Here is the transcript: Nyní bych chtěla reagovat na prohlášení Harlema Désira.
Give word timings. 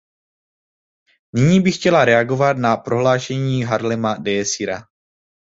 Nyní 1.33 1.61
bych 1.61 1.75
chtěla 1.77 2.05
reagovat 2.05 2.57
na 2.57 2.77
prohlášení 2.77 3.63
Harlema 3.63 4.15
Désira. 4.15 4.87